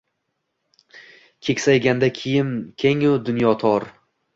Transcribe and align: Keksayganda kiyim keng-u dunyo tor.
Keksayganda 1.45 2.13
kiyim 2.23 2.51
keng-u 2.83 3.15
dunyo 3.25 3.59
tor. 3.67 3.93